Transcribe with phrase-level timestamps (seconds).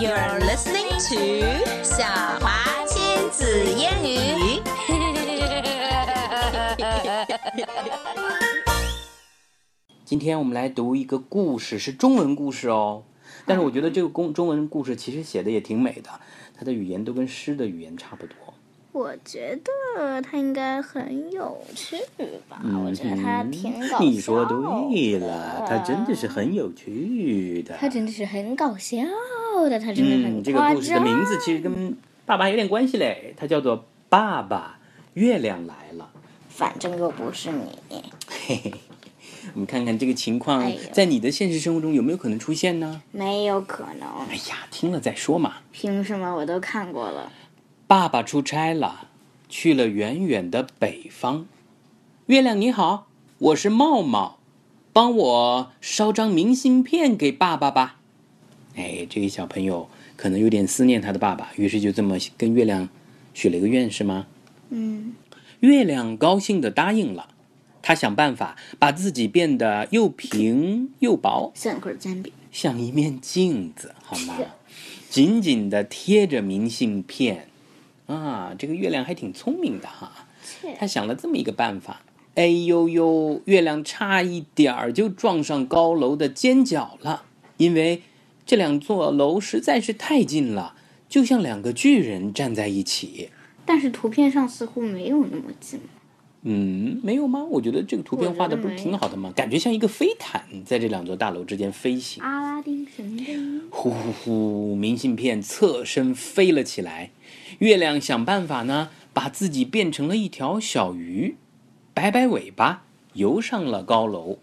[0.00, 2.06] You're listening to 小
[2.40, 4.62] 华亲子英语。
[10.06, 13.02] 今天我们来读一个故事，是中文故事哦。
[13.44, 16.08] 但是我觉得这个公中文故事其实写的也挺美的，
[16.58, 18.34] 它的语言都跟诗的语言差不多。
[18.92, 21.96] 我觉得他应该很有趣
[22.48, 22.60] 吧？
[22.64, 24.04] 嗯我觉得他挺搞笑的。
[24.04, 27.76] 你说对了，它真的是很有趣的。
[27.76, 28.98] 他真的是很搞笑
[29.68, 34.78] 的，他真的很嗯，很这个故事的名字其实跟爸爸有点关系嘞，它叫做《爸爸
[35.14, 36.10] 月亮来了》。
[36.48, 37.78] 反正又不是你。
[38.28, 38.74] 嘿嘿，
[39.54, 43.00] 我们看看这个情况哎在你的现实生活中有没有可能出现呢？
[43.12, 45.54] 没有可能，哎呀，听了再说嘛。
[45.70, 46.34] 凭什么？
[46.34, 47.30] 我都看过了。
[47.90, 49.08] 爸爸出差了，
[49.48, 51.48] 去了远远的北方。
[52.26, 53.08] 月亮你好，
[53.38, 54.38] 我是茂茂，
[54.92, 57.98] 帮我捎张明信片给爸爸吧。
[58.76, 62.88] 哎，这个小朋友可能有点思念他的爸爸，于是就这么跟月亮
[63.34, 64.28] 许了一个愿，是吗？
[64.68, 65.14] 嗯，
[65.58, 67.30] 月亮高兴的答应了，
[67.82, 72.32] 他想办法把自己变得又平又薄，像块煎饼。
[72.52, 74.36] 像一面镜子，好吗？
[75.08, 77.48] 紧紧的贴着明信片。
[78.10, 80.26] 啊，这个月亮还挺聪明的哈，
[80.78, 82.02] 他想了这么一个办法。
[82.34, 87.22] 哎呦呦，月亮差一点儿就撞上高楼的尖角了，
[87.56, 88.02] 因为
[88.44, 90.74] 这两座楼实在是太近了，
[91.08, 93.30] 就像两个巨人站在一起。
[93.64, 95.78] 但是图片上似乎没有那么近。
[96.42, 97.44] 嗯，没有吗？
[97.44, 99.30] 我觉得这个图片画的不是挺好的吗？
[99.36, 102.22] 感觉像一个飞毯在这两座大楼之间飞行。
[102.22, 103.62] 阿拉丁神灯。
[103.70, 104.74] 呼呼呼！
[104.74, 107.10] 明信片侧身飞了起来，
[107.60, 111.36] 月亮想办法呢，把自己变成了一条小鱼，
[111.92, 114.38] 摆摆尾巴游上了高楼。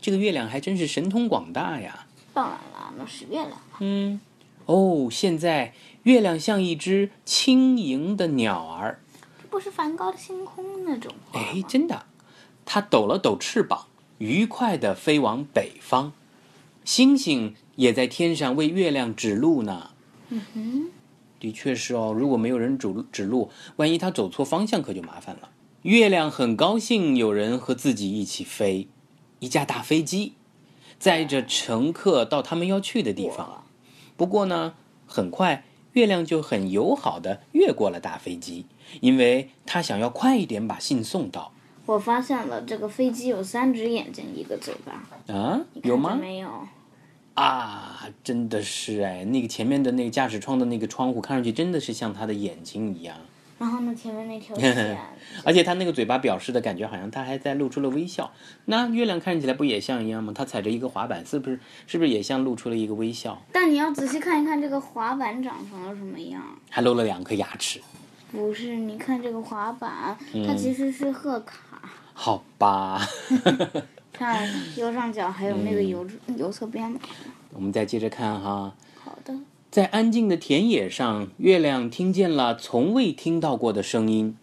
[0.00, 2.06] 这个月亮还真是神通广大呀！
[2.34, 3.52] 当然了，那是月亮。
[3.78, 4.20] 嗯，
[4.66, 8.98] 哦，现在月亮像一只轻盈的鸟儿，
[9.40, 12.06] 这不是梵高的星空那种画哎，真的，
[12.64, 13.86] 它抖了抖翅膀，
[14.18, 16.12] 愉快地飞往北方。
[16.84, 19.90] 星星也在天上为月亮指路呢。
[20.30, 20.90] 嗯哼，
[21.40, 25.50] 的确是哦，如果没有人指指路，万一他走错方向，可就麻烦了。
[25.82, 28.88] 月亮很高兴有人和自己一起飞，
[29.38, 30.34] 一架大飞机
[30.98, 33.64] 载着乘客到他们要去的地方。
[34.16, 34.74] 不过呢，
[35.06, 38.66] 很快月亮就很友好的越过了大飞机，
[39.00, 41.52] 因为他想要快一点把信送到。
[41.86, 45.32] 我发现了，这个飞机有三只眼睛，一个嘴巴。
[45.32, 46.18] 啊，有吗？
[46.20, 46.48] 没有？
[47.38, 53.16] 啊，真的是哎，那个前面的那个驾驶窗的那个窗户，看上去真的是像他的眼睛一样。
[53.60, 54.98] 然后呢，前面那条 线，
[55.44, 58.32] 而且他那个嘴巴表示的感觉，好像他还在露出了微笑。
[58.64, 60.32] 那月亮看起来不也像一样吗？
[60.34, 61.60] 他踩着一个滑板，是不是？
[61.86, 63.40] 是不是也像露出了一个微笑？
[63.52, 66.42] 但你要仔细看一看这个滑板长成了什么样。
[66.68, 67.80] 还露了两颗牙齿。
[68.32, 71.56] 不是，你看这个滑板，嗯它其实是贺卡。
[72.14, 73.00] 好吧，
[74.18, 76.06] 看右上角还有那个嗯油
[76.36, 76.98] 油色边嘛。
[77.54, 78.74] 我们再接着看哈。
[78.96, 79.32] 好的，
[79.70, 84.36] 在安静的田野上，月亮听见了从未听到过的声音，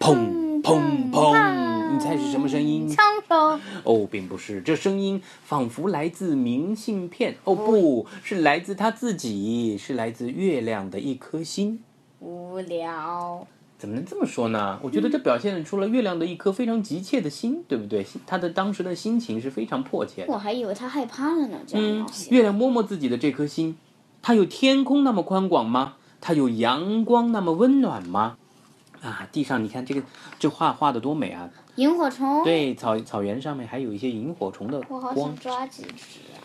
[0.00, 1.92] 砰砰砰！
[1.92, 2.88] 你猜是什么声音？
[2.88, 3.60] 枪声。
[3.84, 7.36] 哦，并不是，这声音仿佛来自明信片。
[7.44, 11.82] 哦，不是来自他自己，是来自月亮的一颗心。
[12.18, 13.46] 无聊。
[13.80, 14.78] 怎么能这么说呢？
[14.82, 18.06] 我觉得这表现出了月亮的一颗非常急切的心，对不对？
[18.26, 20.32] 他的当时的心情是非常迫切的。
[20.32, 22.06] 我还以为他害怕了呢，这样嗯。
[22.28, 23.78] 月亮摸摸自己的这颗心，
[24.20, 25.94] 它有天空那么宽广吗？
[26.20, 28.36] 它有阳光那么温暖吗？
[29.00, 30.02] 啊，地上你看这个
[30.38, 31.48] 这画画的多美啊！
[31.76, 32.44] 萤火虫。。
[32.44, 35.34] 对，草草原上面还有一些萤火虫的我好想。
[35.36, 36.44] 抓几只啊。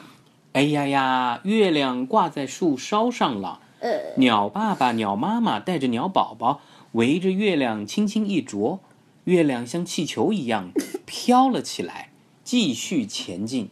[0.54, 3.60] 哎呀呀，月亮挂在树梢上了。
[3.82, 6.62] 呃，鸟爸爸、鸟妈妈带着鸟宝宝
[6.96, 8.80] 围着月亮轻轻一啄，
[9.26, 10.72] 月亮像气球一样
[11.06, 12.12] 飘了起来，
[12.46, 13.70] 继续前进。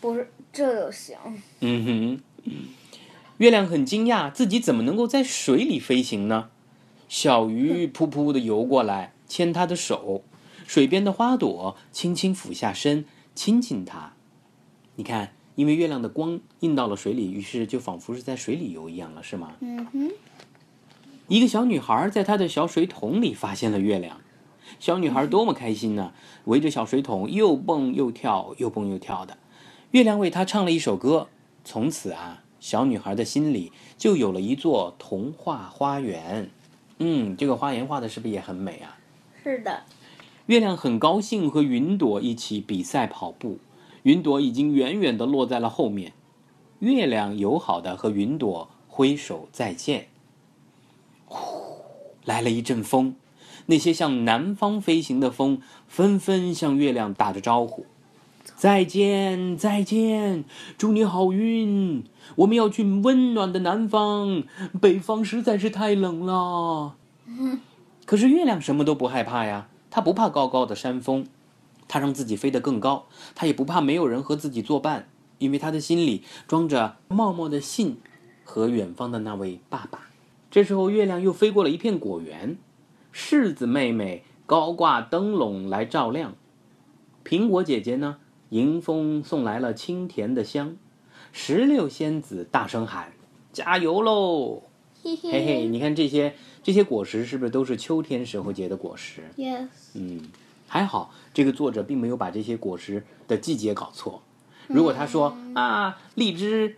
[0.00, 1.16] 不是，这就行。
[1.60, 2.52] 嗯哼，
[3.38, 6.50] 月亮很惊讶，自己怎么能够在水里飞行呢？
[7.08, 10.24] 小鱼扑扑的游过来，牵它的手。
[10.66, 13.04] 水边的花朵轻轻俯下身，
[13.36, 14.14] 亲亲它。
[14.96, 19.52] 你看，因为月亮的光映到了水里，于是就仿佛是在水里游一样了，是吗？
[19.60, 20.10] 嗯哼。
[21.28, 24.20] 一个小女孩在她的小水桶里发现了月亮，
[24.78, 26.12] 小女孩多么开心呢！
[26.44, 29.36] 围着小水桶又蹦又跳，又蹦又跳的。
[29.90, 31.28] 月亮为她唱了一首歌，
[31.64, 36.48] 从此啊，小女孩的心里就有了一座童话花园。
[36.98, 38.96] 嗯，这个花园画的是不是也很美啊？
[39.42, 39.82] 是的。
[40.46, 43.58] 月亮很高兴和云朵一起比赛跑步，
[44.04, 46.12] 云朵已经远远地落在了后面。
[46.78, 50.06] 月亮友好的和云朵挥手再见。
[52.26, 53.14] 来了一阵风，
[53.66, 57.86] 那些向南方飞行的风纷纷向月亮打着招呼
[58.56, 60.44] ：“再见，再见，
[60.76, 62.04] 祝你好运！
[62.34, 64.42] 我们要去温暖的南方，
[64.80, 66.96] 北方实在是太冷了。”
[68.04, 71.26] 可是月亮什么都不害怕呀，它不怕高高的山峰，
[71.86, 73.06] 它让自己飞得更高，
[73.36, 75.08] 它也不怕没有人和自己作伴，
[75.38, 77.98] 因为它的心里装着茂茂的信
[78.44, 80.05] 和远方的那位爸爸。
[80.56, 82.56] 这时候，月亮又飞过了一片果园，
[83.12, 86.34] 柿子妹妹高挂灯笼来照亮，
[87.22, 88.16] 苹果姐姐呢，
[88.48, 90.78] 迎风送来了清甜的香，
[91.30, 93.12] 石榴仙子大声喊
[93.52, 94.62] ：“加油喽！”
[95.04, 100.22] 嘿嘿嘿，你看这些这些果实是不是都是秋天时候结的果实？Yes，嗯，
[100.66, 104.22] 还好这个作者并没有把这些果实的季节搞错。
[104.68, 106.76] 如果他说、啊，荔枝、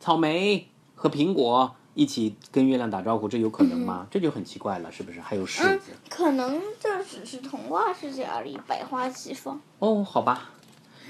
[0.00, 0.66] 草莓
[0.96, 4.06] 和苹果一起跟月亮打招呼，这有可能吗？
[4.10, 5.20] 这就很奇怪了，是不是？
[5.20, 9.60] 还有柿嗯子。，可能这只是童话世界而已百花齐放。
[9.78, 10.50] 哦，好吧。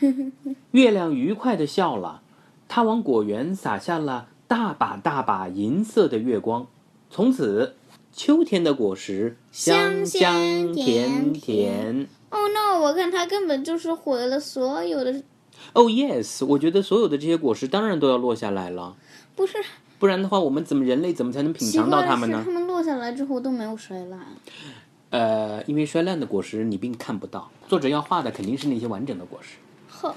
[0.72, 2.22] 月亮愉快的笑了，
[2.68, 6.66] 它往果园洒下了大把大把银色的月光。
[7.08, 7.76] 从此，
[8.12, 12.38] 秋天的果实香香香甜甜哦。
[12.38, 12.80] Oh no！
[12.80, 15.22] 我看它根本就是毁了所有的，
[15.74, 18.96] 哦、yes，我觉得所有的这些果实当然都要落下来了，
[19.36, 19.58] 不是
[20.02, 22.50] 不然的话，我们怎么人类怎么才能品尝到它们呢它？
[22.50, 24.18] 们落下来之后都没有摔烂。
[25.10, 29.58] 呃，因为摔烂的果实你并看不到，作者要画的肯定是那些完整的果实。
[29.88, 30.16] 呵，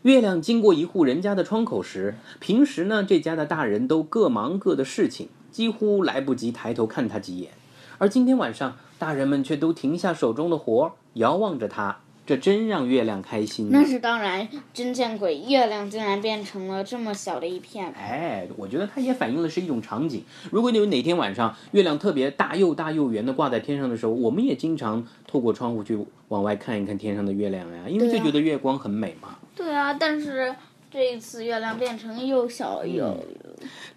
[0.00, 7.50] 月亮经过一户人家的窗口时，平时呢，这家的大人都各忙各的事情，几乎来不及抬头看他几眼。
[7.98, 13.68] 而今天晚上，大人们却都停下手中的活儿，遥望着他，这真让月亮开心。
[13.70, 15.38] 那是当然，真见鬼！
[15.38, 17.92] 月亮竟然变成了这么小的一片。
[17.92, 20.22] 哎，我觉得它也反映的是一种场景。
[20.50, 25.98] 如果你有哪天晚上月亮特别大又大又圆的挂在天上的时候，我们也经常透过窗户去
[26.28, 29.38] 往外看一看天上的月亮呀，因为就觉得月光很美嘛。
[29.56, 30.54] 对啊，但是
[30.90, 33.18] 这一次月亮变成又小又……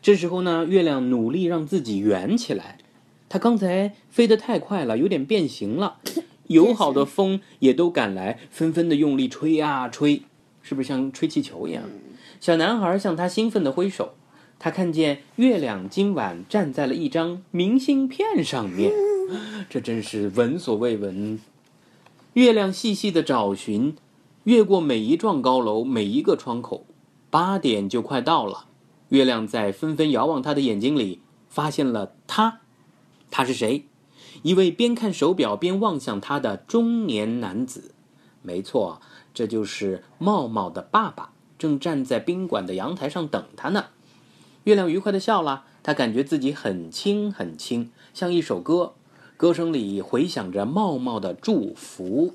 [0.01, 2.79] 这时候呢，月亮努力让自己圆起来。
[3.29, 5.97] 它刚才飞得太快了，有点变形了。
[6.47, 10.23] 友好的风也都赶来，纷纷的用力吹啊吹，
[10.61, 11.83] 是不是像吹气球一样？
[12.39, 14.13] 小男孩向他兴奋的挥手。
[14.57, 18.91] 他看见月亮今晚站在了一张明信片上面，
[19.69, 21.39] 这真是闻所未闻。
[22.33, 23.95] 月亮细细的找寻，
[24.45, 26.85] 越过每一幢高楼，每一个窗口。
[27.29, 28.67] 八点就快到了，
[29.09, 31.19] 月亮在纷纷遥望他的眼睛里，
[31.49, 32.61] 发现了他。
[33.29, 33.85] 他是谁？
[34.43, 37.91] 一位边看手表边望向他的中年男子。
[38.41, 39.01] 没错，
[39.33, 43.85] 这就是茂茂的爸爸，正站在宾馆的阳台上等他呢。
[44.63, 48.93] 月亮愉快的笑了，他感觉自己很轻很轻，像一首歌，
[49.37, 52.33] 歌声里回响着茂茂的祝福。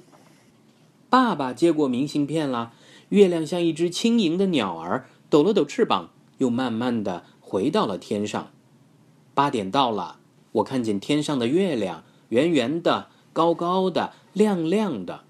[1.08, 2.72] 爸爸接过明信片了，
[3.08, 8.50] 月亮像一只轻盈的鸟儿，抖了抖翅膀，又慢慢的回到了天上。
[9.34, 10.19] 八点到了，
[10.52, 15.22] 我看见天上的月亮圆圆的、高高的、亮亮的。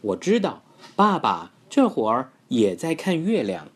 [0.00, 0.62] 我知道，
[0.96, 3.68] 爸爸这会儿也在看月亮，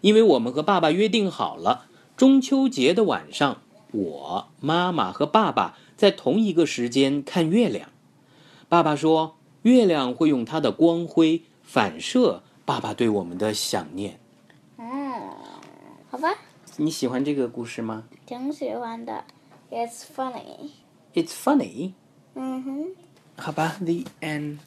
[0.00, 1.86] 因为我们和爸爸约定好了，
[2.16, 3.62] 中秋节的晚上，
[3.92, 7.88] 我、妈妈和爸爸在同一个时间看月亮。
[8.68, 14.20] 爸爸说，月亮会用它的光辉反射爸爸对我们的想念。
[14.76, 14.84] 嗯，
[16.10, 16.28] 好吧，
[16.76, 19.24] 你喜欢这个故事吗挺喜欢的。
[19.70, 20.74] It's funny.
[21.14, 21.94] It's funny?
[22.36, 22.84] Mm hmm.
[23.38, 24.58] How about the end?